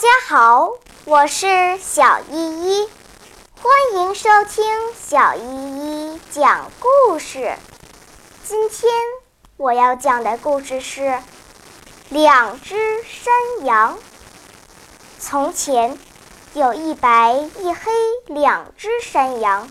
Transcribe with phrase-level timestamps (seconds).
[0.00, 0.72] 大家好，
[1.04, 2.88] 我是小依依，
[3.60, 4.64] 欢迎收听
[4.98, 7.54] 小依依讲故事。
[8.42, 8.90] 今天
[9.58, 11.18] 我要讲的故事是
[12.08, 13.98] 两只山羊。
[15.18, 15.98] 从前
[16.54, 17.92] 有一白一黑
[18.24, 19.68] 两只山羊，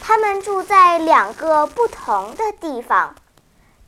[0.00, 3.14] 它们住在两个不同的地方。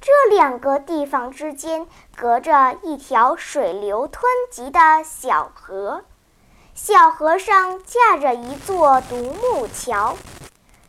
[0.02, 6.02] 这两个地方之间隔着一条水流湍急的小河，
[6.74, 10.16] 小河上架着一座独木桥。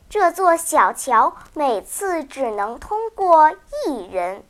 [0.09, 3.51] 这座小桥每次只能通过
[3.85, 4.43] 一人。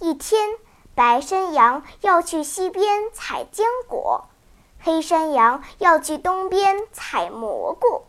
[0.00, 0.50] 一天，
[0.94, 4.28] 白山羊要去西边采浆果，
[4.78, 8.04] 黑山羊要去东边采蘑菇。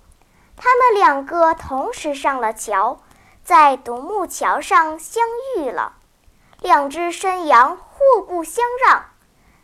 [0.58, 3.00] 他们两个同时上了桥。
[3.50, 5.24] 在独木桥上相
[5.58, 5.94] 遇了，
[6.62, 9.06] 两只山羊互不相让。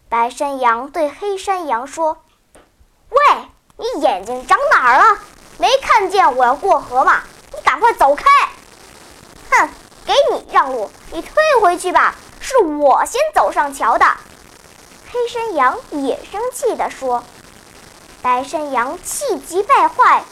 [0.10, 2.18] 白山羊对黑山羊说
[3.12, 3.46] ：“喂，
[3.78, 5.20] 你眼睛长哪儿了？
[5.60, 7.22] 没看见我要过河吗？
[7.54, 8.24] 你赶快走开
[9.52, 9.70] ！”“哼，
[10.04, 14.08] 给你让路，你退回去吧，是我先走上桥的。”
[15.14, 17.24] 黑山羊也生气地说。
[18.24, 20.24] 白山羊气急败坏，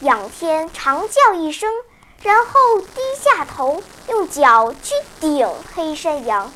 [0.00, 1.72] 仰天长叫一声。
[2.22, 6.52] 然后低下头，用脚去顶黑山羊。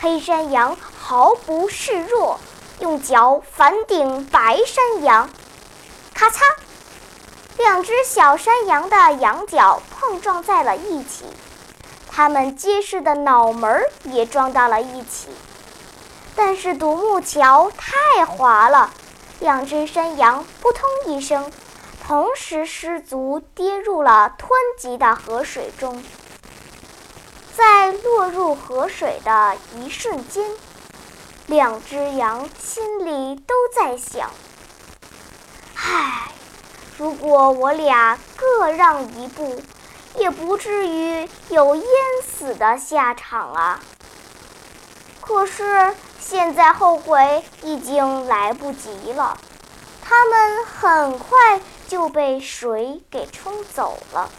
[0.00, 2.40] 黑山羊毫不示弱，
[2.80, 5.28] 用脚反顶白山羊。
[6.14, 6.40] 咔嚓，
[7.58, 11.24] 两只小山羊的羊角碰撞在了一起，
[12.10, 15.28] 它们结实的脑门也撞到了一起。
[16.34, 18.90] 但是独木桥太滑了，
[19.40, 21.50] 两只山羊扑通一声。
[22.08, 26.02] 同时失足跌入了湍急的河水中，
[27.54, 30.42] 在落入河水的一瞬间，
[31.48, 34.30] 两只羊心里都在想
[35.76, 36.32] ：“唉，
[36.96, 39.60] 如果我俩各让一步，
[40.16, 41.84] 也不至于有淹
[42.26, 43.80] 死的下场啊。”
[45.20, 49.36] 可是现在后悔已经来不及了，
[50.00, 51.60] 他们很快。
[51.88, 54.30] 就被水给冲走了。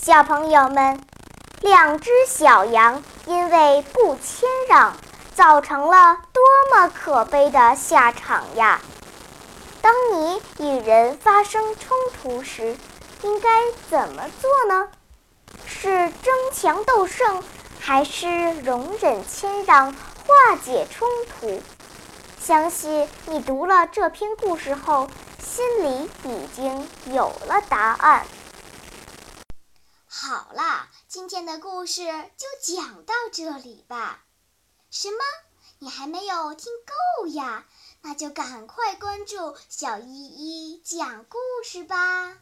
[0.00, 1.00] 小朋友们，
[1.60, 4.96] 两只小羊因为不谦让，
[5.34, 6.42] 造成了多
[6.72, 8.80] 么可悲的下场呀！
[9.80, 12.76] 当你与人发生冲突时，
[13.22, 13.48] 应该
[13.90, 14.88] 怎么做呢？
[15.66, 17.42] 是争强斗胜，
[17.80, 21.60] 还是容忍谦让，化解冲突？
[22.40, 25.08] 相信你读了这篇故事后。
[25.44, 28.26] 心里已经有了答案。
[30.06, 32.04] 好了，今天的故事
[32.36, 34.24] 就讲到这里吧。
[34.90, 35.18] 什么？
[35.80, 37.66] 你还没有听够呀？
[38.02, 42.38] 那就赶快关注小依依讲故事吧。